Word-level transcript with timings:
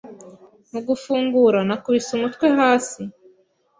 mu 0.71 0.79
gufungura 0.87 1.59
nakubise 1.67 2.09
umutwe 2.17 2.45
hasi 2.59 3.01